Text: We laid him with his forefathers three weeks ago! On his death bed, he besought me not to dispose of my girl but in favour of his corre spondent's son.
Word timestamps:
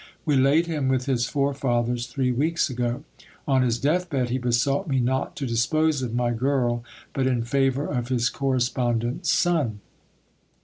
We 0.25 0.35
laid 0.35 0.65
him 0.65 0.87
with 0.87 1.05
his 1.05 1.27
forefathers 1.27 2.07
three 2.07 2.31
weeks 2.31 2.71
ago! 2.71 3.03
On 3.47 3.61
his 3.61 3.77
death 3.77 4.09
bed, 4.09 4.31
he 4.31 4.39
besought 4.39 4.87
me 4.87 4.99
not 4.99 5.35
to 5.35 5.45
dispose 5.45 6.01
of 6.01 6.15
my 6.15 6.31
girl 6.31 6.83
but 7.13 7.27
in 7.27 7.43
favour 7.43 7.85
of 7.85 8.07
his 8.07 8.27
corre 8.27 8.57
spondent's 8.59 9.29
son. 9.31 9.79